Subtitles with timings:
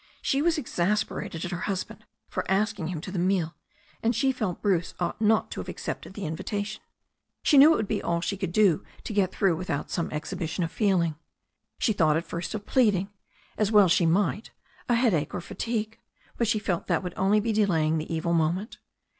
[0.23, 3.53] She was exasperated at her husband for asking him to the meal,
[4.01, 6.81] and she felt Bruce ought not to have accepted the invitation.
[7.43, 10.63] She knew it would be all she could do to get through without some exhibition
[10.63, 11.17] of feeling.
[11.77, 13.11] She thought at first of pleading,
[13.59, 14.49] as well she might,
[14.89, 15.99] a headache or fatigue,
[16.35, 18.79] but she felt that would only be delaying the evil moment.